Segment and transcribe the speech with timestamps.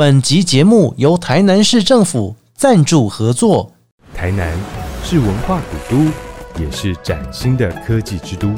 [0.00, 3.72] 本集节目由台南市政府赞助合作。
[4.14, 4.56] 台南
[5.02, 6.04] 是文化古都，
[6.62, 8.48] 也是崭新的科技之都。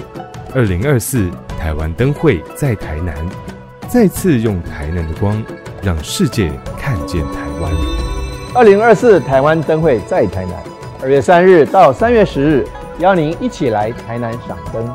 [0.55, 3.17] 二零二四台湾灯会在台南，
[3.89, 5.43] 再次用台南的光，
[5.81, 7.73] 让世界看见台湾。
[8.55, 10.63] 二零二四台湾灯会在台南，
[11.01, 12.69] 二月三日到三月十日，
[12.99, 14.95] 邀您一起来台南赏灯。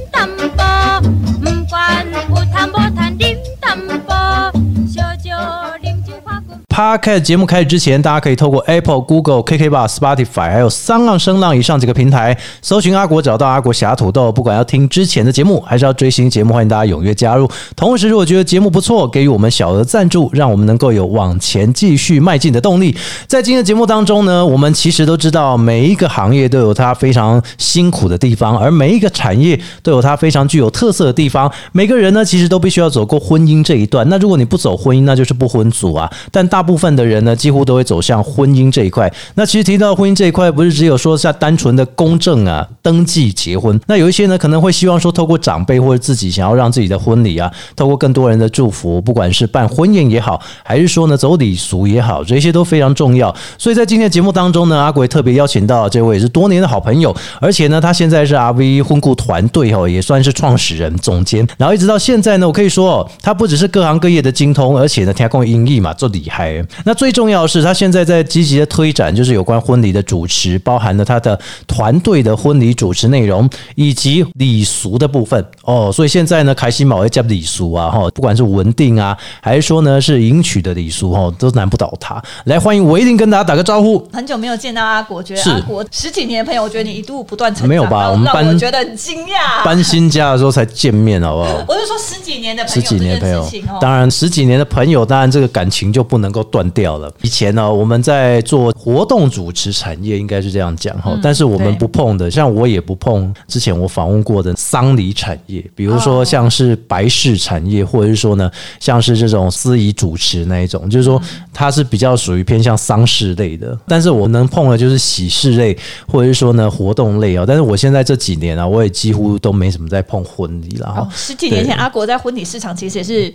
[6.81, 14.31] Podcast 节目开始之前，大家可以透过 Apple、Google、KKB、Spotify 还有三浪声浪以上几个平台搜寻阿国，找到阿国侠土豆。
[14.31, 17.47] 不管要听之前的节目，还是要追新节目，欢迎大家踊跃加入。
[17.75, 22.97] 同时，如果觉得节目不错，给予我们小额赞助，让我们能够有往前继续迈进的动力。
[23.27, 31.51] 在今天的节目当中呢，我们其实都知道，每一个行业都有它非常辛苦的地方，而每一个产业都有它非常具有特色的地方。
[31.73, 34.09] 每个人呢，其实都必须要走过婚姻这一段。
[34.09, 36.11] 那如果你不走婚姻，那就是不婚族啊。
[36.31, 39.11] 但大部部分的人呢，几乎都会走向婚姻这一块。
[39.35, 43.77] 那其实提到婚姻这一块，不是只有说像单纯的公证啊、登记结婚。
[43.87, 53.35] 那有一些呢，可能会希望说，透过长辈或者自己想要让自己的婚礼啊，透过更多人的祝福，不管是办婚宴也好，还是说呢走礼俗也好，这些都非常重要。
[53.57, 61.45] 所以在今天的节目当中呢，阿鬼特别邀请到这位是多年的好朋友，而且呢，他现在是 RV 婚顾团队哦，也算是创始人、总监。
[61.57, 66.50] 然后一直到现在呢，我可以说哦，他不只是各行各业的精通，而且呢，天空音译嘛，做厉害。
[66.83, 75.91] 那最重要的是，他现在在积极的推展，就是有关婚礼的主持，包含了他的团队的婚礼主持内容以及礼俗的部分哦。
[75.93, 82.21] 所以现在呢，开心马会加礼俗啊，哈，不管是文定啊，还是说呢是迎娶的礼俗哈，都难不倒他。
[82.45, 84.05] 来，欢迎维定跟大家打个招呼。
[84.11, 89.63] 很久没有见到阿国，觉得是阿国十几年的朋友，我觉得你一度不断成长，没有吧我们搬我觉得很惊讶。
[89.63, 91.65] 搬新家的时候才见面，好不好？
[91.67, 93.47] 我是说十几年的朋友十几年的朋友
[93.79, 97.11] 当然十几年的朋友，当然这个感情就不能够断掉了。
[97.21, 108.49] 以前呢，我们在做活动主持产业，应该是这样讲哈，但是我们不碰的，像我也不碰之前我访问过的丧礼产业，比如说哦像是白事产业，或者是说呢，
[108.79, 111.21] 像是这种司仪主持那一种，就是说
[111.53, 113.77] 它是比较属于偏向丧事类的。
[113.87, 117.43] 但是我能碰的就是喜事类，或者是说呢活动类啊。
[117.47, 121.07] 但是我现在这几年啊，我也几乎都没什么在碰婚礼了哈哦。
[121.13, 123.33] 十几年前阿国在婚礼市场其实也是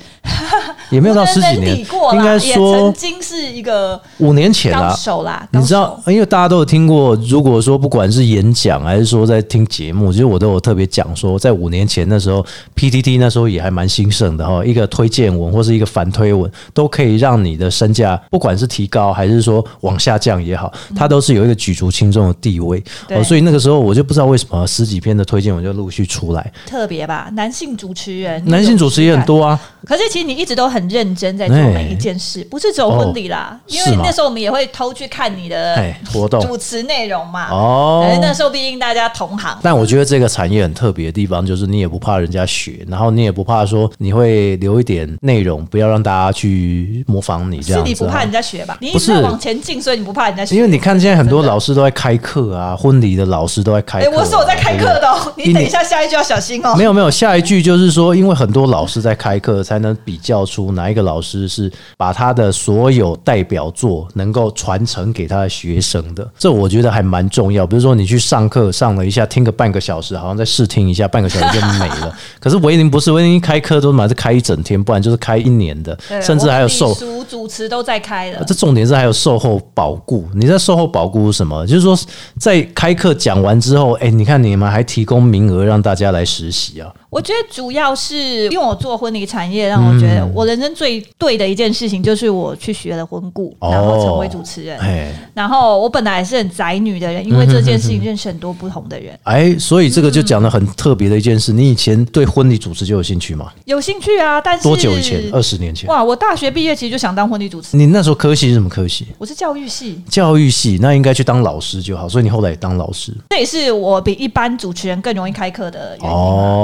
[0.90, 4.94] 也没有到十几年应该也说曾经是一个五年前啦啊。
[4.96, 5.46] 手啦。
[5.52, 22.82] 你知道，因为大家都有听过，如果说不管是演讲还是说在听节目，其实我都有特别讲说，在五年前那时候，PTT 那时候也还蛮兴盛的哈，一个推荐文或是一个反推文，都可以让你的身价不管是提高还是说往下降也好，它都是有一个举足轻重的地位。
[23.06, 37.48] 对哦，所以那个时候我就不知道为什么十几篇的推荐文就陆续出来，特别吧，男性主持人，男性主持也很多啊，可是其实你一直都很认真在做哎每一件事，不是只有婚礼啦，因为那时候我们也会偷去看你的哎，活动主持内容嘛。
[37.50, 47.88] 哦那时候毕竟大家同行，但我觉得这个产业很特别的地方，就是你也不怕人家学，然后你也不怕说你会留一点内容，不要让大家去模仿你这是样子、啊。
[47.88, 48.76] 你不怕人家学吧？
[48.80, 50.56] 你一直在往前进，所以你不怕人家学。
[50.56, 56.74] 因为你看现在很多老师都在开课啊，婚礼的老师都在开哎、课啊、我是我在开课的哦，你等一下下一句要小心哦。
[56.76, 66.26] 没有没有，下一句就是说，因为很多老师在开课，才能比较出哪一个老师是把他的所有代表作能够传承给他的学生的。
[66.38, 67.66] 这我觉得还蛮重要。
[67.66, 72.16] 比如说你去上课上了一下，听个半个小时，好像在试听一下，半个小时就没了。
[72.38, 76.94] 可是维林不是，维林一开课都嘛是开一整天，不然就是开一年的，甚至还有授
[77.28, 78.42] 主持都在开了。
[78.46, 80.26] 这重点是还有售后保固。
[80.34, 81.66] 你在售后保固是什么？
[81.66, 81.98] 就是说，
[82.38, 86.92] 在开课讲完之后，哎、你看你们还提供名额让大家来实习啊。
[87.08, 88.16] 我觉得主要是
[88.48, 94.78] 因为我做婚礼产业，让我觉得我人生最对的一件事情就是我去学了婚顾，哦然后成为主持人。
[94.78, 101.52] 哎然后我本来是很宅女的人，因为这件事情认识很多不同的人，哎，所以这个就讲的很特别的一件事。
[101.52, 103.50] 你以前对婚礼主持就有兴趣吗？
[103.64, 104.40] 有兴趣啊。
[104.40, 105.22] 但是多久以前？
[105.32, 105.88] 二十年前。
[105.88, 106.04] 哇！
[106.04, 109.06] 我大学毕业其实就想当婚礼主持，你那时候科系是什么科系？
[109.16, 112.06] 我是教育系，教育系，那应该去当老师就好。
[112.08, 113.12] 所以你后来也当老师。
[113.30, 116.16] 这也是我比一般主持人更容易开课的原因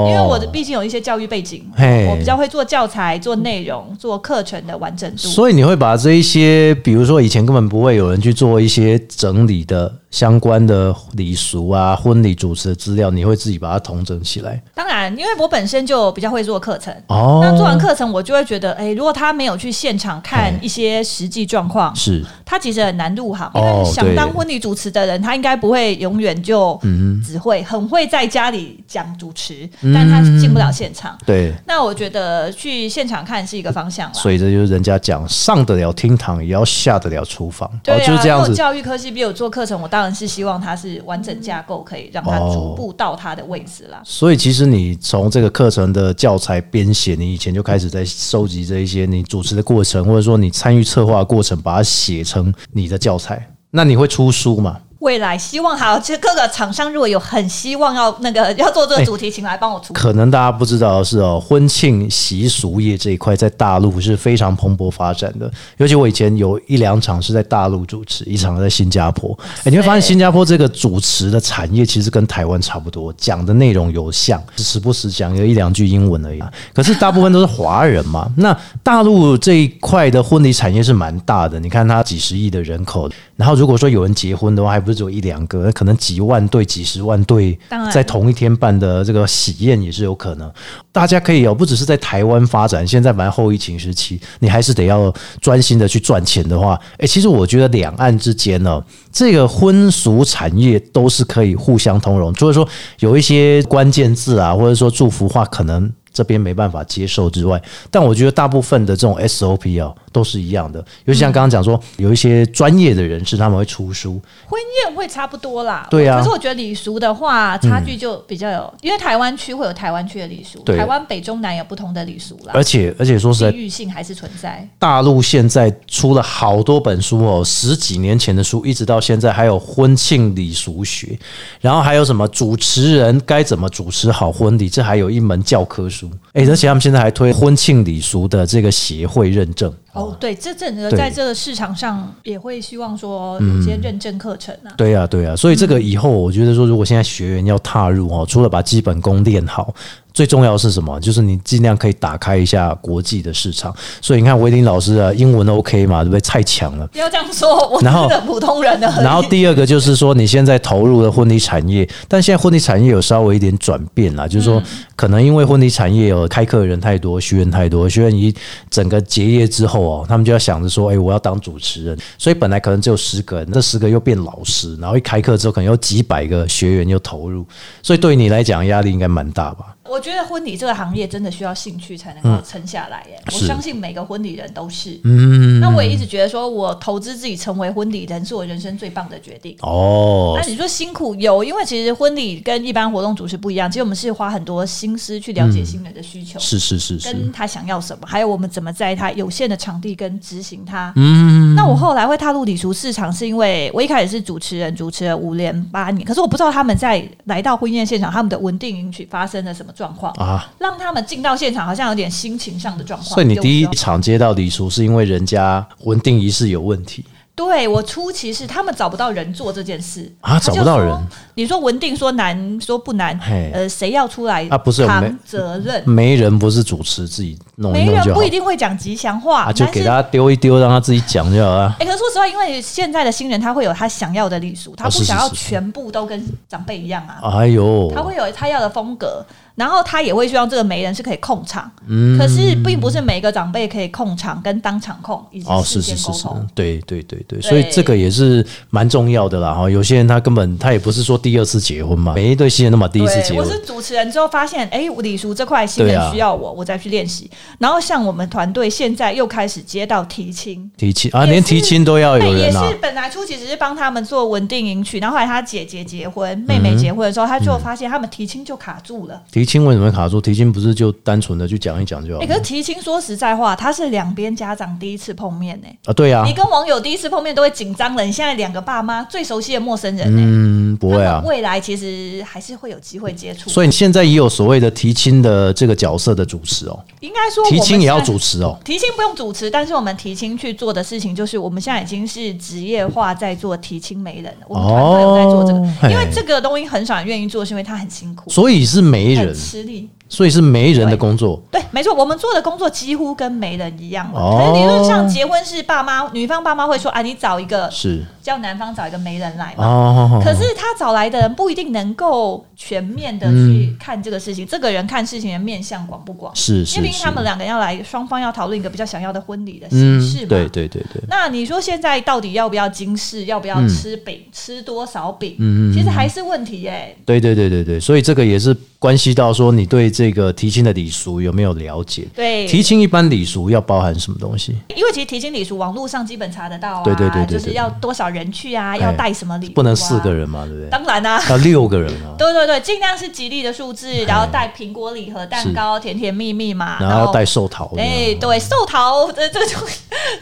[0.09, 5.27] 因为我的毕竟有一些教育背景，我比较会做教材、做内容、做课程的完整度。
[5.27, 14.61] 所以你会把这一些，比如说以前根本不会有人去做一些整理的相关的礼俗啊、婚礼主持的资料，你会自己把它统整起来。
[14.75, 16.93] 当然，因为我本身就比较会做课程。
[17.07, 23.49] 哦那做完课程，我就会觉得，哎、如果他没有去现场看哎一些实际状况，是他其实很难入行。
[23.55, 26.79] 因哦为想当婚礼主持的人，他应该不会永远就
[27.25, 31.17] 只会很会在家里讲主持，但他进不了现场。
[31.25, 34.13] 对，那我觉得去现场看是一个方向啦。
[34.13, 44.01] 所以这就是人家讲上得了厅堂，也要下得了厨房，对啊，哦，就是这样教育科系比有做课程，我当当然是希望它是完整架构，可以让它逐步到它的位置啦。
[44.03, 53.49] 所以其实你从这个课程的教材编写，你以前就开始在收集这一些你主持的过程，或者说你参与策划过程，把它写成你的教材。
[53.71, 54.77] 那你会出书吗？
[55.03, 59.93] 未来希望好，其实各个厂商如果有很希望要那个 要做这个主题，请来帮我出。
[59.93, 65.51] 可能大家不知道的是哦，婚庆习俗业这一块在大陆是非常蓬勃发展的。
[65.75, 69.37] 尤其我以前有一两场是在大陆主持，一场在新加坡。
[69.65, 76.41] 哎、你会发现新加坡这个主持的产业其实跟台湾差不多，讲的内容有像，时不时讲有一两句英文而已。
[76.73, 78.31] 可是大部分都是华人嘛。
[78.37, 87.57] 那大陆这一块的婚礼产业是蛮大的，你看它几十亿的人口，然后如果说有人结婚的话，还不是只有一两个，可能几万对、几十万对
[87.91, 90.51] 在同一天办的这个喜宴也是有可能。
[90.91, 102.67] 大家可以有，不只是在台湾发展，现在蛮后疫情时期，你还是得要专心的去赚钱的话，诶，其实我觉得两岸之间呢，这个婚俗产业都是可以互相通融，就是说
[102.99, 105.91] 有一些关键字啊，或者说祝福话可能。
[106.13, 110.79] 这边没办法接受之外，但我觉得大部分的这种 SOP 啊都是一样的。
[111.05, 124.67] 尤其像刚刚讲说，有一些专业的人士他们会出书，婚宴会差不多啦，对啊可是我觉得礼俗的话，差距就比较有，因为台湾区会有台湾区的礼俗，台湾北中南有不同的礼俗啦，而且而且说实在地，域性还是存在。
[124.77, 131.17] 大陆现在出了好多本书哦，十几年前的书，一直到现在还有婚庆礼俗学，
[131.59, 136.02] 然后还有什么主持人该怎么主持好婚礼，这还有一门教科书。
[136.33, 139.73] 诶，而且他们现在还推婚庆礼俗的这个协会认证。
[139.93, 144.73] 哦，对，这整个在这个市场上也会希望说有些认证课程啊。
[144.75, 149.73] 对呀、对呀、所以这个以后我觉得说，如果现在学员要踏入哦，除了把基本功练好，
[150.13, 150.99] 最重要的是什么？
[150.99, 153.75] 就是你尽量可以打开一下国际的市场。
[154.01, 156.21] 所以你看维林老师啊，英文 OK 嘛，对不对？
[156.21, 156.87] 太强了。
[156.87, 158.87] 不要这样说，我是个普通人的。
[159.01, 164.61] 然后第二个就是说，你现在投入了婚礼产业，但现在婚礼产业有稍微一点转变啦，就是说，
[164.95, 168.33] 可能因为婚礼产业有开课的人太多，学员太多，学员一
[168.69, 177.45] 整个结业之后哦，他们就要想着说，哎，我要当主持人，所以本来可能只有十个人，这十个又变老师，然后一开课之后，可能有几百个学员又投入，
[177.81, 179.72] 所以对于你来讲压力应该蛮大吧？
[179.89, 183.21] 我觉得婚礼这个行业真的需要兴趣才能够撑下来耶。
[183.27, 184.99] 我相信每个婚礼人都是。
[185.03, 189.55] 嗯，那我也一直觉得说，我投资自己成为婚礼人是我人生最棒的决定。
[189.61, 200.93] 哦那，你说辛苦有，因为其实婚礼跟一般活动主持不一样，其实我们是花很多心思去了解新人的需求，是是是是跟，他想要什么，还有我们怎么在他有限的场地跟执行他。
[200.95, 210.49] 嗯，那我后来会踏入礼俗市场，是因为我一开始是主持人，主持了五年八年，可是我不知道他们在来到婚宴现场，他们的稳定迎娶发生了什么状况啊。
[210.59, 213.13] 让他们进到现场好像有点心情上的状况。
[213.13, 217.03] 所以你第一场接到礼俗是因为人家稳定仪式有问题
[217.35, 220.95] 对我初期是他们找不到人做这件事啊找不到人。
[221.33, 223.19] 你说文定说难，说不难，
[223.51, 225.89] 呃，谁要出来啊不是没扛责任？
[225.89, 231.75] 没人不是主持自己弄一没人不一定会讲吉祥话，啊，就给他丢一丢，让他自己讲就好了。
[231.79, 249.69] 哎、可是说实话，因为现在的新人他会有他想要的礼俗，他啊不想要全部都跟长辈一样啊，哎呦，他会有他要的风格，然后他也会希望这个媒人是可以控场，嗯可是并不是每个长辈可以控场跟当场控，以及哦，事是是是对对对对，所以这个也是蛮重要的啦哈。
[249.69, 257.29] 有些人他根本他也不是说第二次结婚嘛，每一对新人都嘛第一次对，结婚我是，主持人之后发现，哎、礼叔这块新人需要我，我再去练习。
[257.59, 262.77] 然后像我们团队现在又开始接到提亲，提亲啊，连提亲都要有人啊是。
[262.81, 269.21] 本来初期只是帮他们做稳定迎娶，然后后来他姐姐结婚、妹妹结婚的时候，他就发现他们提亲就卡住了。
[269.31, 270.21] 提亲为什么会卡住？
[270.21, 275.93] 提亲不是就单纯的去讲一讲就好哎、可是提亲说实在话，他是两边家长第一次碰面呢、啊？
[275.93, 281.21] 对啊你，跟网友第一次碰面都会紧张了，你现在两个爸妈最熟悉的陌生人呢、嗯，不会啊。
[281.25, 283.49] 未来其实还是会有机会接触。
[283.49, 288.57] 所以你现在也有所谓的提亲的这个角色的主持哦，应该说提亲也要主持哦。
[288.63, 294.45] 提亲不用主持，但是我们提亲去做的事情，就是我们现在已经是职业化在做提亲媒人了。
[294.47, 299.89] 我们团队有在做这个，哦因为这个东西很少人愿意做，是因为他很辛苦，所以是媒人，实力。
[300.13, 301.41] 所以是媒人的工作。
[301.49, 304.07] 对，没错，我们做的工作几乎跟媒人一样。
[304.13, 309.65] 哦可是理论上，结婚是爸妈女方爸妈会说啊，你找一个是叫男方找一个媒人来嘛。
[309.65, 316.31] 哦，可是他找来的人不一定能够全面的去看这个事情，这个人看事情的面向广不广？
[316.35, 325.35] 是是是因为毕竟他，们两个要来，双方要讨论一个比较想要的婚礼的嗯形式嘛。，对对对对，那你说现在到底要不要精致，要不要嗯吃饼，吃多少饼？
[325.39, 332.07] 嗯嗯嗯其实还是问题耶、对对对对对，所以这个也是关系到说你对这个提亲的礼俗有没有了解。
[332.15, 334.55] 对，提亲一般礼俗要包含什么东西？
[334.75, 340.69] 因为其实提亲礼俗网络上基本查得到啊，对对对就是要多少人去啊，哎要带什么礼不能四个，人嘛，对不对？
[340.69, 349.61] 当然啦、要六个人啊， 对对对，尽量是吉利的数字，然后带苹果礼盒、蛋糕、甜甜蜜蜜嘛，然后要带寿桃的，哎，对，寿桃的这种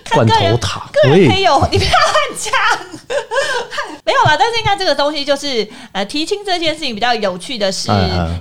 [0.03, 2.51] 看 罐头塔，个人可以喂，有， 你不要乱讲。
[4.03, 7.91] 没有啦，但是应该这个东西就是呃，提亲这件事情比较有趣的是，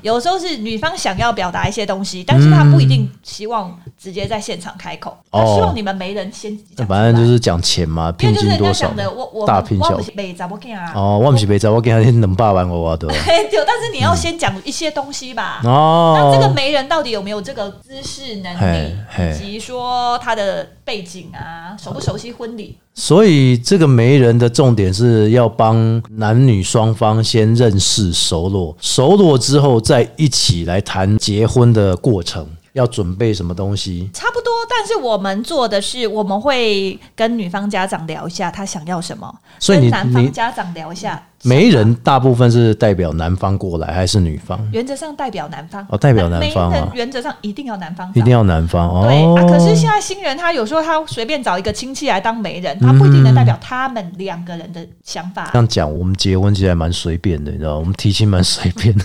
[0.03, 6.87] 有时候是女方想要表达一些东西，但是他不一定希望直接在现场开口，她哦希望你们没人先讲。
[6.87, 10.93] 反正就是讲钱嘛，聘因为就是人家金多少讲的，我我大聘小我不是没砸我给啊。
[10.95, 15.61] 哦，我不是没砸，我给他两百万我的 嘿对，但是你要先讲一些东西吧。
[15.65, 16.17] 哦。
[16.17, 18.97] 那这个媒人到底有没有这个知识能力，
[19.35, 22.77] 以及说他的背景啊，熟不熟悉婚礼？
[22.95, 34.11] 所以这个媒人的重点是要帮男女双方先认识熟络，熟络之后再一起来谈结婚的过程，要准备什么东西。
[34.13, 41.25] 差不多，但是我们做的是，我们会跟女方家长聊一下她想要什么，所以你跟男方家长聊一下。
[41.43, 44.59] 媒人大部分是代表男方过来还是女方？
[44.73, 49.07] 原则上代表男方哦代表男方啊媒人原则上一定要男方一定要男方哦。
[49.07, 55.59] 对啊，可是现在新人他有时候他随便找一个亲戚来当媒人，他不一定能代表他们两个人的想法这。
[55.59, 59.05] 样讲，我们结婚其实还蛮随便的，你知道吗，我们提亲蛮随便的。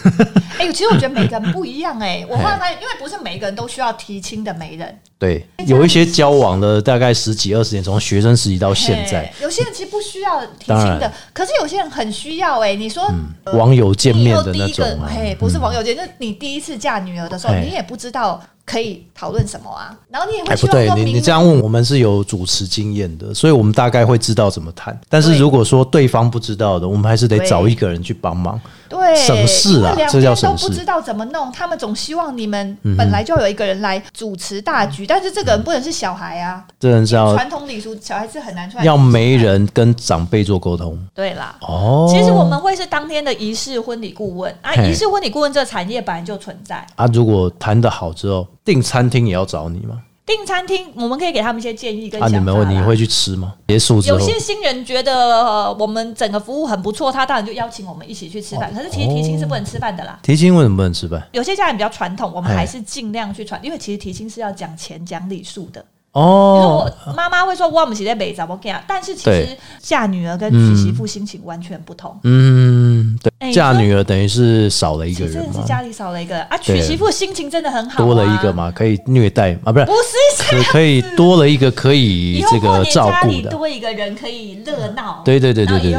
[0.57, 13.03] 哎、其实我觉得每个人不一样哎、 我后来发现，因为不是每个人都需要提亲的媒人，对，有一些交往了大概十几二十年，从学生时期到现在，有些人其实不需要提亲的，可是有些人很需要哎、你说、
[13.43, 15.07] 呃网友见面的那种啊。
[15.07, 24.99] 个嘿，不是网友见，就是你第一次嫁女儿的时候，你也不知道可以讨论什么啊，然后你也会哎，不对，你你这样问，我们是有主持经验的，所以我们大概会知道怎么谈。
[25.07, 28.59] 但是如果说对方不知道的，我们还是得找一个人去帮忙。
[28.89, 38.83] 对，省事啊这叫省事都不知道怎么弄，他们总希望你们本来就有一个人来主持大局，但是这个人不能是小孩啊，这人是要传统礼俗，小孩子很难出来。
[38.83, 39.35] 要媒。
[39.35, 41.55] 人跟长辈做沟通对啦。
[41.59, 42.07] 哦。
[42.09, 46.85] 其实我们会是当天的仪式婚礼顾问啊，仪式婚礼顾问这个产业本来就存在。
[46.95, 50.01] 啊，如果谈得好之后，订餐厅也要找你吗？
[50.25, 52.57] 订餐厅，我们可以给他们一些建议跟啊，想法啦。
[52.57, 53.53] 你们会你会去吃吗？
[53.67, 55.13] 结束之后有，些新人觉得、
[55.45, 58.73] 呃我们整个服务很不错，他当然就邀请我们一起去吃哦饭。
[58.73, 60.17] 可是其实提亲是不能吃饭的啦。
[60.23, 61.21] 提亲为什么不能吃饭？
[61.31, 65.85] 有些家人比较传统，我们还是尽量去传，因为其实提亲是要讲钱讲礼数的。
[66.15, 72.17] 哦，我妈妈会说我们是在北找我讲，但是其实嫁女儿跟娶媳妇心情完全不同。
[72.23, 78.53] 嗯，对，嫁女儿等于是少了一个人嘛，真的是家里少了一个啊，娶媳妇心情真的很好、啊，多了一个？
[78.55, 85.21] 嘛，可以虐待啊，不是不是，可可以多了一个可以这个照顾的，多一个人可以热闹。
[85.25, 85.91] 对对对对对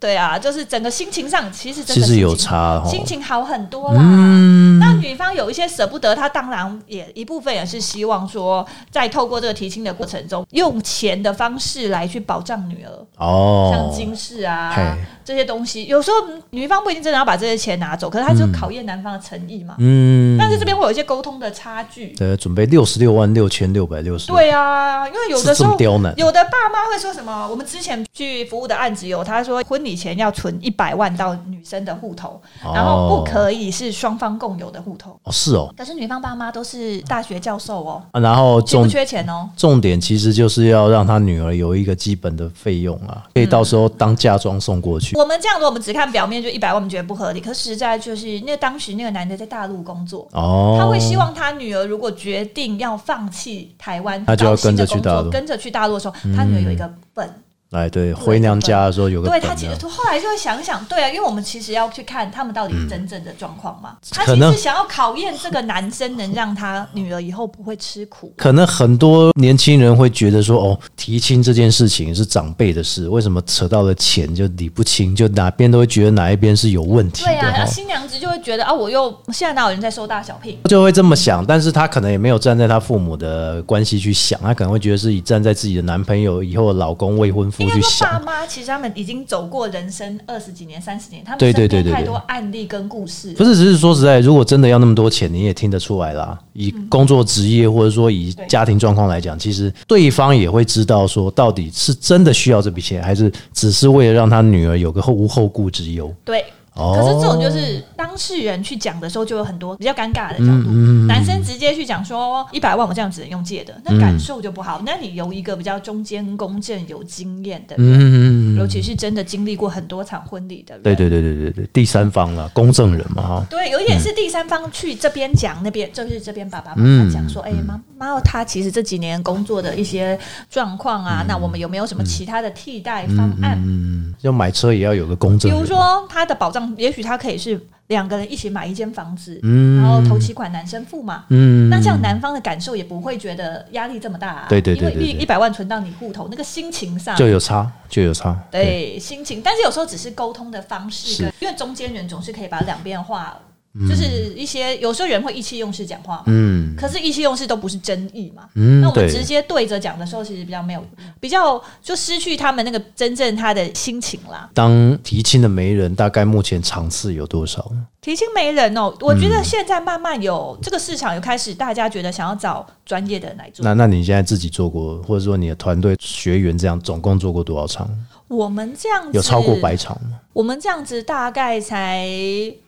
[0.00, 2.88] 对，啊，就是整个心情上其实真的其实有差哦。
[2.88, 4.00] 心情好很多啦。
[4.02, 14.82] 嗯，那女方有一些舍不得，她当然也一部分也是希望说，在透过这个提亲的过程中，用钱的方式来去保障女儿，哦，像金饰啊嘿
[15.28, 15.84] 这些东西。
[15.84, 16.16] 有时候
[16.50, 19.74] 女方不一定真的要把这些钱拿走，可是她就考验男方的诚意嘛。
[19.78, 22.14] 嗯，但是这边会有一些沟通的差距。
[22.14, 27.46] 对，准备六十六万六千六百六十，对啊，因为有的时候刁难有的爸妈会说什么？
[27.50, 35.10] 我们之前去服务的案子有，他说婚礼前要存一百万到女生的户头，哦然后不可以是双方共有的户头。
[35.24, 39.46] 哦是哦，可是女方爸妈都是大学教授哦，啊然后缺不重缺钱哦？
[39.56, 45.17] 重点其实就是要让他女儿有一个基本的费用啊，可以到时候当嫁妆送过去。
[45.18, 47.40] 我们这样子，我们只看表面就一百万，我们觉得不合理。
[47.40, 57.28] 可实在就是，那当时那个男的在大陆工作，哦，他会希望他女儿如果决定要放弃台湾，他就要跟着去大陆跟着去大陆的时候，他女儿有一个本。
[57.70, 63.96] 来对回娘家的时候有个对他其实后来就会想想，对啊，因为我们其实要去看他们到底是真正的状况嘛。
[64.10, 68.32] 他其实想要考验这个男生，能让他女儿以后不会吃苦。
[68.38, 77.70] 可能很多年轻人会觉得说，哦，提亲这件事情是长辈的事，为什么扯到了钱就理不清，就哪边都会觉得哪一边是有问题的对啊，然后。
[77.70, 80.58] 新娘子就会觉得啊，我又现在哪有人在收大小聘？
[80.64, 88.40] 就会这么想，但是他可能也没有站在他父母的关系去想，他可能会觉得是以站在自己的男朋友以后的老公、未婚夫去想爸。
[88.40, 93.32] 妈其实他们已经走过人生二十几年、三十年，他们对对对对太多案例跟故事。
[93.32, 96.38] 不是，只是说实在，如果真的要那么多钱，你也听得出来啦。
[96.52, 106.14] 以工作职业或者说以家庭状况来讲，其实对方也会知道说，到底是真的需要这笔钱，还是只是为了让他女儿有个后无后顾之忧。
[106.24, 106.44] 对。
[106.78, 110.70] 哦可是这种就是当事人去讲的时候，就有很多比较尴尬的角度。
[110.70, 114.80] 嗯男生直接去讲说一百万我这样只能用借的，那感受就不好。
[114.84, 123.46] 那你由一个比较中间公正、有经验的人，嗯，尤其是真的经历过很多场婚礼的人，对对对对对对，第三方了，公证人嘛哈。
[123.48, 130.18] 对，有一点是第三方去这边讲，那边就是这边爸爸妈嗯妈讲说，哎、妈妈，他其实这几年工作的一些
[130.50, 133.58] 状况啊，那我们有没有什么其他的替代方案？
[133.66, 135.56] 嗯，要买车也要有个公证比。
[135.56, 141.24] 如说他的保障，也许他可以是两个人一起买一间房子，嗯然后头期款男生付嘛。
[141.28, 148.38] 嗯，那这样男方的感受也不会觉得压力这么大、啊，对对对因为一一百万存到你户头，那个心情上就有差，就有差。
[148.50, 153.38] 对心情，但是有时候只是沟通的方式跟，因为中间人总是可以把两边话，
[153.86, 158.44] 就是一些有时候人会意气用事讲话嘛，嗯可是意气用事都不是真意嘛。
[158.54, 160.84] 嗯，那我们直接对着讲的时候，其实比较没有，
[161.20, 164.48] 比较就失去他们那个真正他的心情啦。
[164.54, 167.70] 当提亲的媒人，大概目前场次有多少？
[168.00, 173.64] 提亲媒人哦，我觉嗯得现在慢慢有、这个市场有开始，大家觉得想要找专业的人来做。
[173.64, 177.90] 那那你现在自己做过，或者说你的团队学员这样，总共做过多少场？
[178.28, 180.20] 我们这样子有超过百场吗？
[180.34, 182.06] 我们这样子大概才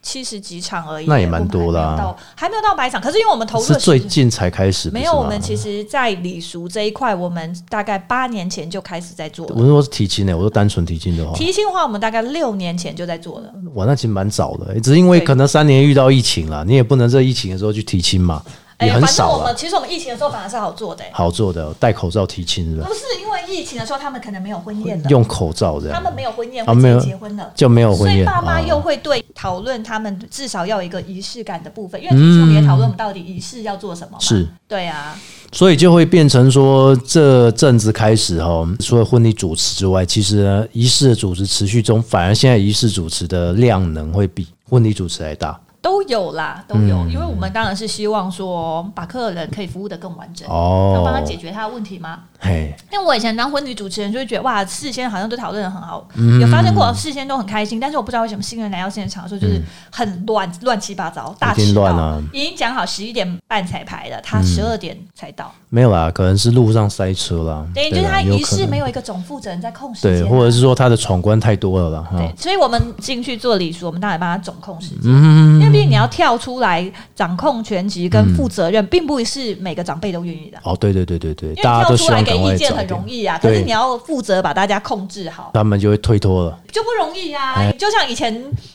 [0.02, 3.00] 七十几场而已，那也蛮多的啊我们还没有到百场。
[3.00, 9.47] 可是因为我们投入是最近才开始，没有，我们其实，在礼俗这一块，我们大概八年前就开始在做。
[9.55, 13.52] 我是说是提亲的，我说单纯提亲的话，提亲的话，我们大概六年前就在做了。
[13.75, 18.43] 哇，那其实蛮早的、只是因为可能三年遇到疫情了，你也不能在疫情的时候去提亲嘛，
[18.80, 19.56] 也很少了我们。
[19.56, 22.94] 其实我们疫情的时候反而是好做的、哎好做的，戴口罩提亲是吧不？
[22.94, 27.50] 是因为疫情的时候他们可能没有婚宴的，用口罩这样他们没有婚宴，没有结婚了。
[27.54, 34.18] 就没有婚宴所以爸妈又会对讨论他们至少要有一个仪式感的部分，因为提亲我们也讨论我们到底仪式要做什么嘛。
[34.20, 35.18] 是，对啊，
[35.52, 46.96] 所以就会变成说，这阵子开始哈，除了婚礼主持之外，其实呢，仪式的主持持续中，反而现在仪式主持的量能会比婚礼主持还大都有啦，都有。
[47.04, 47.10] 嗯。
[47.10, 50.92] 因为我们当然是希望说把客人可以服务的更完整，哦。
[50.96, 52.20] 要帮他解决他的问题吗？
[52.38, 56.40] 嘿，因为我以前当婚礼主持人，就会觉得哇，事先好像都讨论的很好，嗯。
[56.40, 59.60] 有发生过事先都很开心，但是我不知道为什么新人来到现场的时候就是
[59.92, 68.71] 很乱，乱七八糟，大一定迟到，乱啊已经讲好十一点半彩排了，他十二点才到，没有啦，可能是路上塞车啦，等于就是对啦他仪式能。
[68.71, 72.16] 没有一个总负责人在控时间对，啊、或者是说他的闯关太多了啦，哈。
[72.16, 75.60] 对，，所以我们进去做礼数，我们当然帮他总控时间，嗯。
[75.60, 80.59] 因为毕竟你要跳出来掌控全局跟负责任，并不是每个长辈都愿意的。
[80.63, 86.59] 哦，对对对对对，因为大家都希跳出来给意见很容易啊，可是你要负责把大家控制好，他们就会推脱了。
[86.73, 87.73] 就不容易啊哎。
[87.78, 88.33] 就像以前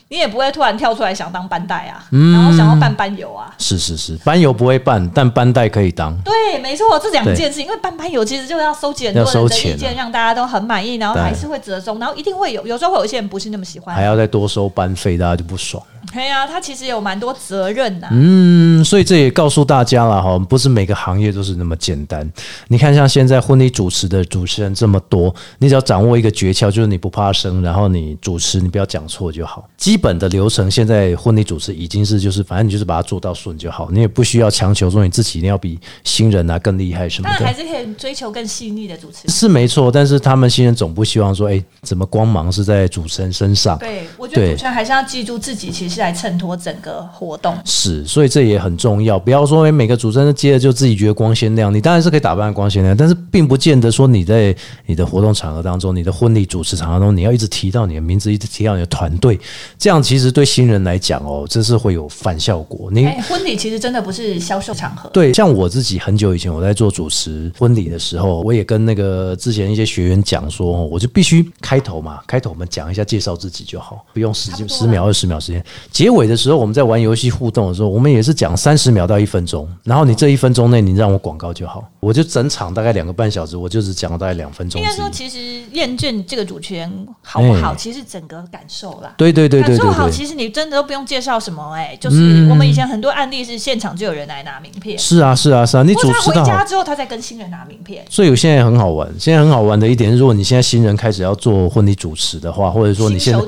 [0.08, 3.54] 你也不会突然跳出来想当班带啊，嗯然后想要办班友啊。
[3.58, 6.16] 是是是，班友不会办，但班带可以当。
[6.22, 14.06] 对，没错，这两件事，因为办班友其实就要收集很多人意见，让大家都很满意，然后还是会折中，然后一定会有，有时候会有一些人不是那么喜欢还。
[14.06, 15.82] 要再多收班费，大家就不爽。
[16.12, 22.30] 对啊，他其实有蛮多责任的、嗯，所以这也告诉大家了哈，不是每个行业都是那么简单。
[22.68, 29.68] 你看，像现在婚礼主持的主持人这么多，你只要掌握一个诀窍，就是你不怕生，然后你主持你不要讲错就好。
[29.76, 37.56] 基本的流程，现在婚礼主持已经是就是，反正你就是把它做到顺就好，你也不需要强求说你自己一定要比新人啊更厉害什么的当然还。
[37.56, 39.32] 是可以追求更细腻的主持人。
[39.32, 43.78] 是没错，但是他们新人总不希望说，哎，怎么光芒是在主持人身上？
[43.78, 47.56] 对，我觉得主持人还是要记住自己其实是来衬托整个活动。
[47.64, 49.18] 是，所以这也很重要。
[49.18, 54.54] 不要说诶每个主持人接了就自己觉得光鲜亮丽，当然是可以打扮得光鲜亮丽，但是并不见得说你在
[54.86, 59.38] 你的活动场合当中，你的婚礼主持场合中，你要一直提到你的名字，一直提到你的团队，
[59.78, 62.90] 这样其实对新人来讲哦，这是会有反效果。
[62.90, 65.08] 你哎，婚礼其实真的不是销售场合。
[65.10, 75.64] 对，像我自己很久以前我在做主持婚礼的时候，我也跟那个之前一些学员讲说，哦我就必须开头嘛，开头我们讲一下介绍自己就好，不用十十秒二十秒时间。
[75.90, 85.38] 结尾的时候，我们在玩游戏互动的时候，我们也是讲三十秒到一分钟，然后你这一分钟内你让我广告就好，我就整场大概两个半小时，我就只讲了大概两分钟应该说，其实
[85.70, 86.90] 验证这个主持人
[87.22, 87.76] 好不好，哎。
[87.76, 89.14] 其实整个感受啦。
[89.16, 98.04] 对对对对感受好，对对，其实你真的都不用介绍什么、哎，就是我们以前很多案例是现场就有人来拿名片，是啊是啊是啊，你他主持到好回家之后他再跟新人拿名片。
[98.10, 103.40] 所以现在很好玩，现在很好玩的一点是，如果你现在新人开始要做婚礼主持的话，或者说你现在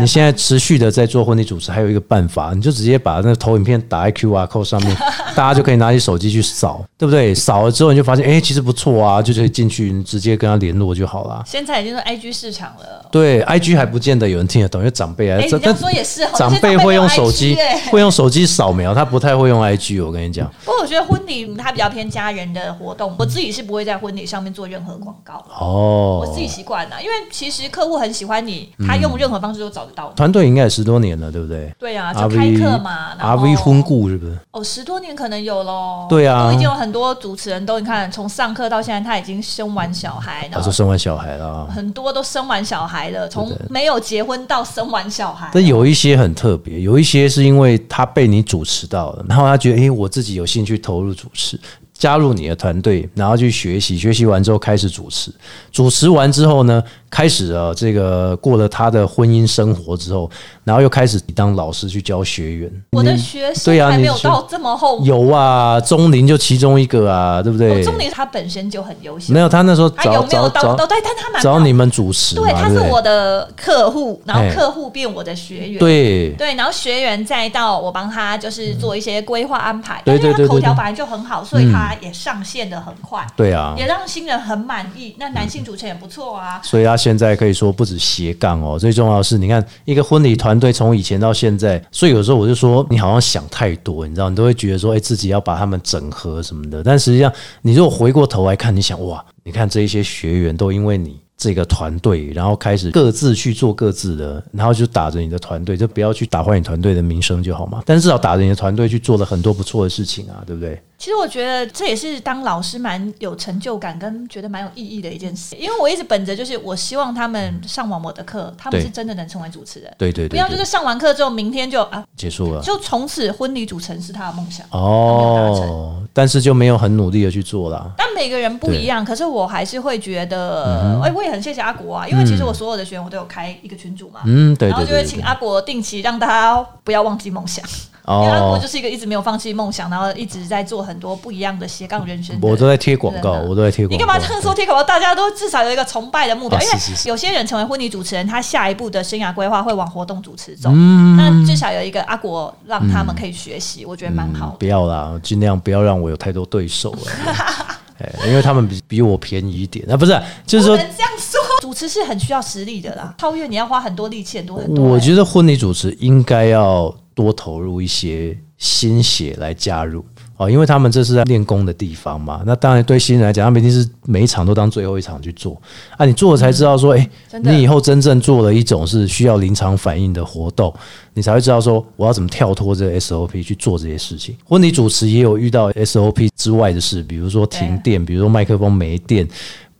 [0.00, 4.96] 你现在持续的在做婚礼主持，还有一一个办法，你就直接把那个投影片打在 QR code 上面，
[5.36, 7.34] 大家就可以拿起手机去扫，对不对？
[7.34, 11.42] 扫了之后你就发现，哎、其实不错啊，就可以进去，你直接跟他联络就好了。
[11.46, 13.04] 现在已经是 IG 市场了。
[13.12, 17.56] 对，IG 还不见得有人听得懂，因为长辈啊，哎，这你这说也是哦，长辈会用手机
[17.90, 20.04] 会用手机扫描，他不太会用 IG。
[20.04, 25.44] 我跟你讲，不过我觉得婚礼它比较偏家人的活动，我自己是不会在婚礼上面做任何广告。
[25.58, 30.16] 哦，我自己习惯了，因为其实客户很喜欢你，他用任何方式都找得到你。
[30.16, 31.72] 团队应该也十多年了，对不对？
[31.78, 33.14] 对啊，就开课嘛，
[33.56, 34.38] 婚故是不是？
[34.50, 36.06] 哦，十多年可能有喽。
[36.08, 41.66] 对啊都已经有很多主持人都你看，从上课到现在，他已经生完小孩，然后我说生完小孩了啊。
[41.70, 45.50] 很多都生完小孩了，从没有结婚到生完小孩。
[45.52, 51.58] 但有一些很特别，有一些是因为他被你主持到了，然后他觉得，诶，我自己有兴趣投入主持，
[51.92, 55.32] 加入你的团队，然后去学习，学习完之后开始主持，
[55.72, 56.82] 主持完之后呢，
[57.14, 60.28] 开始啊这个过了他的婚姻生活之后，
[60.64, 62.82] 然后又开始当老师去教学员。
[62.90, 67.80] 我的学生对啊还没有到这么后，有啊，钟林就其中一个啊，对不对？
[67.80, 69.38] 哦重点是他本身就很优秀没。
[69.38, 70.86] 有，他那时候找没有找找到到？
[70.88, 75.78] 对，但他蛮找你们主持，对，他是我的客户，然后哎客户变我的学员。
[75.78, 85.14] 对对，然后学员再到我帮他就是做一些规划安排，对但是他口条本来就很好，所以他也上线的很快，对啊，也让新人很满意。
[85.20, 101.20] 那男性主持人也不错啊，所以他现在可以说不止斜杠哦，最重要的是，你看一个婚礼团队从以前到现在，所以有时候我就说你好像想太多，你知道，你都会觉得说，哎、自己要把他们整合什么的，但实际上你如果回过头来看，你想哇，你看这一些学员都因为你。
[101.36, 107.82] 这个团队，然后开始各自去做各自的，然后就打着你的团队，就不要去打坏你团队的名声就好嘛。
[107.84, 110.80] 但至少打着你的团队去做了很多不错的事情啊，对不对？
[111.04, 122.62] 其实我觉得这也是当老师蛮有成就感跟觉得蛮有意义的一件事，因为我一直本着就是我希望他们上完我的课，他们是真的能成为主持人，对对对不要就是上完课之后明天就啊，结束了。
[122.62, 124.66] 就从此婚礼主持人是他的梦想。
[124.70, 127.92] 哦，但是就没有很努力的去做啦。
[127.98, 134.86] 但每个人不一样，可是我还是会觉得，哎、我也很谢谢阿国啊，因为其实我所有的学员我都有开一个群组嘛，嗯，对然后。
[134.86, 137.62] 就会请阿国定期让大家不要忘记梦想，
[138.06, 142.38] 因为阿国哦就，是一个一直没有放弃梦想，然后一直在做很多不一样的斜杠人生。
[142.40, 143.92] 我都在贴广告，我都在贴广告。
[143.92, 144.84] 你干嘛这样说贴广告？
[144.84, 146.74] 大家都至少有一个崇拜的目标，因为
[147.06, 150.70] 有些人成为婚礼主持人，他下一步的生涯规划会往活动主持走。
[150.72, 154.56] 嗯那至少有一个阿国让他们可以学习，我觉得蛮好的。
[154.58, 156.98] 不要啦，尽量不要让我有太多对手了。
[157.98, 163.14] 哎，因为他们比比我便宜一点啊，不是，就是说这样说，主持是很需要实力的啦。
[163.18, 170.04] 超越你要花很多力气，很多很多、我觉得婚礼主持应该要多投入一些心血来加入
[170.36, 172.42] 哦，因为他们这是在练功的地方嘛。
[172.44, 175.60] 那当然对新人来讲，他们一定是每一场都当最后一场去做
[175.96, 176.04] 啊。
[176.04, 180.74] 你做了才知道说，哎、真的你以后真正做了一种是需要临场反应的活动，
[181.12, 184.36] 你才会知道说我要怎么跳脱这个 SOP 去做这些事情。
[184.44, 189.28] 婚礼主持也有遇到 SOP 之外的事，比如说停电，比如说麦克风没电。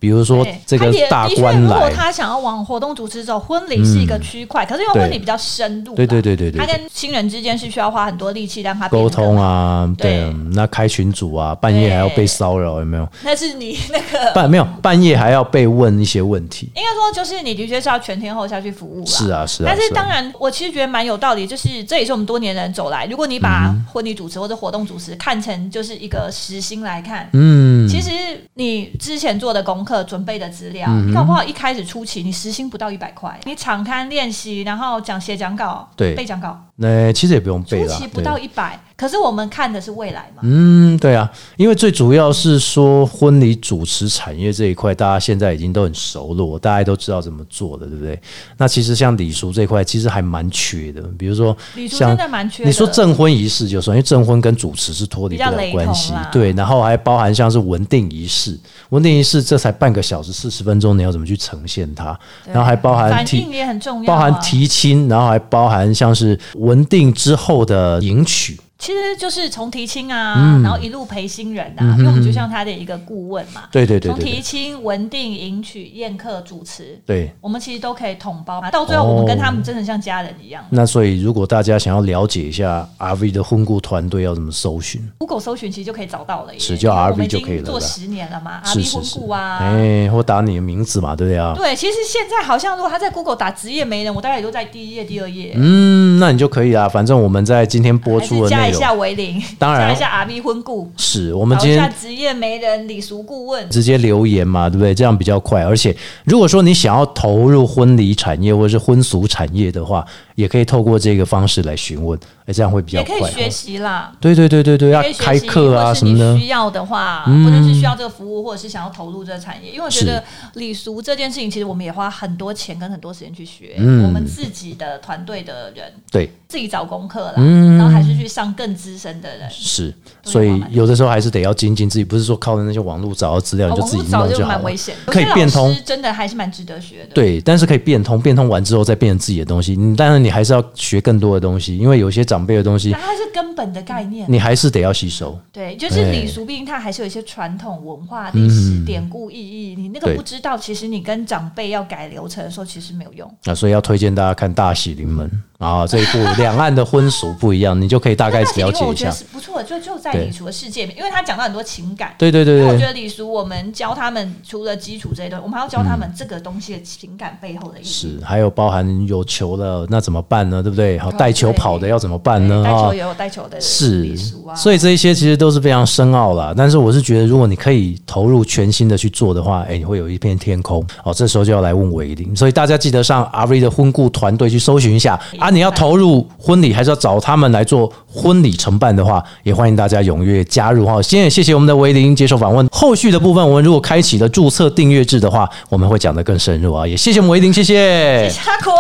[0.05, 13.09] 比如说这个大官来，如果他想要往活动主持走，婚礼是一个区块，可是因为婚礼比较深入嘛，对对对对对他跟新人之间是需要花很多力气让他沟通啊，对那开群组啊，半夜还要被骚扰，有没有？
[13.23, 14.31] 那是你那个。
[14.35, 16.71] 半没有，半夜还要被问一些问题。
[16.75, 19.07] 应该说，就是你的确是要全天候下去服务啦。
[19.07, 19.67] 是啊，是啊。
[19.67, 23.07] 但是啊当然，我其实觉得蛮有道理，就是这也是我们多年人走来。
[23.07, 28.11] 如果你把婚礼主持或者活动主持看成就是一个时薪来看，嗯，其实
[28.55, 38.79] 你之前做的功课、准备的资料，嗯你搞不好一开始初期你时薪不到一百块，你敞开练习，然后讲写讲稿、对背讲稿，那其实也不用背了初期，不到一百。
[38.97, 48.19] 可是我们看的是未来嘛，嗯，对啊，因为最主要是说婚礼主持产业这一块，大家现在已经都很熟络，大家都知道怎么做的，对不对？
[48.57, 51.03] 那其实像礼俗这一块，其实还蛮缺的。
[51.19, 52.69] 比如说礼俗像真的蛮缺的。
[52.69, 58.44] 你说证婚仪式就算，因为证婚跟主持是脱离不了关系，对，然后还包含像是文定仪式，
[58.91, 62.19] 文定仪式这才半个小时四十分钟，你要怎么去呈现它？
[62.47, 73.63] 然后还包含提也很重要、啊，包含提亲，然后还包含像是文定之后的迎娶，其实就是从提亲啊，嗯然后一路陪新人啊，因为我们就像他的一个顾问嘛。
[73.73, 77.33] 对对对从提亲、文定、迎娶、宴客、主持，对。
[77.41, 78.63] 我们其实都可以统包。
[78.71, 80.63] 到最后，我们跟他们真的像家人一样。
[80.69, 89.59] 那所以，如果大家想要了解一下 RV 的婚顾团队要怎么搜寻，Google 搜寻其实就可以找到了耶，是叫 RV 就可以了做十年了嘛，RV 是是是婚顾，啊。
[89.61, 91.55] 哎，或打你的名字嘛，对不对啊？
[91.57, 96.87] 对，其实现在好像如果他在 Google 打职业媒人，我大概也都在第一页、第二页，嗯，那你就可以啊。
[96.87, 103.69] 反正我们在今天播出的内容是加一下维林，当然下阿 B 婚顾，是我们今天职业媒人、礼俗顾问。
[103.71, 104.95] 直接留言嘛，对不对？
[104.95, 105.63] 这样比较快。
[105.63, 113.15] 而且，如果说你想要投入婚礼产业或者是婚俗产业的话，也可以透过这个方式来询问，哎，这样会比较快。
[113.15, 114.13] 也可以学习啦。
[114.21, 116.39] 对对对对对，要开课啊什么的。
[116.39, 120.23] 需要的话，嗯或者是需要这个服务，或者是想要投入这个产业，因为我觉得
[120.55, 123.75] 礼俗这件事情，其实我们也花很多钱跟很多时间去学。
[123.79, 129.49] 嗯我们自己的团队的人对，自己找功课啦，嗯然后还是去上更资深的人。
[129.51, 134.77] 是，所以有的时候还是得要精进自己，不是说靠着那些网络找到资料就自己络早就弄就好了蛮危。
[134.77, 137.15] 险的，可以变通真的还是蛮值得学的。
[137.15, 139.77] 对，但是可以变通，变通完之后再变成自己的东西。
[139.77, 144.27] 你当然你还是要学更多的东西，因为有些长辈的东西但它是根本的概念。
[144.31, 145.39] 你还是得要吸收。
[145.53, 149.75] 对，就是礼俗，毕竟它还是有一些传统文化、历史、典故意义。
[149.77, 153.31] 你那个不知道，其实你跟长辈要改流程的时候，其实没有用。
[153.45, 155.29] 那，所以要推荐大家看《大喜临门》
[155.65, 159.13] 啊，这一部两岸的婚俗不一样，你就可以大概了解一下我觉得。
[159.13, 162.15] 是不错的，就就在对礼俗的世界里面，因为他讲到很多情感。
[162.19, 167.87] 对对对对我觉得礼俗，我们教他们除了基础这一段，我们还要教他们这个东西的情感背后的意义。
[167.87, 170.63] 是，还有包含有球了，那怎么办呢？
[170.63, 170.99] 对不对？
[170.99, 172.63] 好，哦带球跑的要怎么办呢？
[172.65, 176.53] 带球也有带球的是礼俗啊，，所以这一些其实都是非常深奥啦。
[176.57, 180.85] 但是我是觉得，如果你可以投入全新的去做的话，哎，你会有一片天空。
[181.05, 182.35] 哦，这时候就要来问伟林。
[182.35, 185.51] 所以大家记得上阿瑞的婚顾团队去搜寻一下啊。
[185.55, 191.01] 你要投入婚礼，还是要找他们来做婚礼承办的话，也欢迎大家踊跃加入哈。
[191.01, 192.67] 先也谢谢我们的维林接受访问。
[192.73, 196.87] 后续的部分，我们如果开启了注册订阅制的话，我们会讲得更深入啊。
[196.87, 198.29] 也谢谢我们维林，谢谢。
[198.31, 198.71] 下课。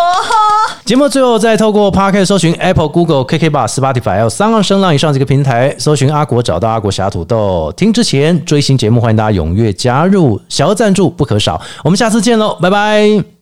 [0.84, 7.72] 节目最后再透过 Parket 搜寻 Apple、Google、KK Bar、Spotify 还有三浪声浪以上几个平台，搜寻阿国找到阿国侠土豆。
[7.76, 11.60] 听之前追新节目，欢迎大家踊跃加入，小额赞助不可少。
[11.82, 13.33] 我们下次见喽，拜拜。